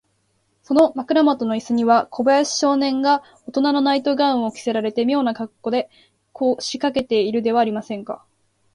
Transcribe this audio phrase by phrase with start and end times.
[0.63, 5.91] その枕もとのイスには、小林少年がおとなのナイト・ガウンを着せられて、みょうなかっこうで、
[6.33, 8.25] こしかけているではありませんか。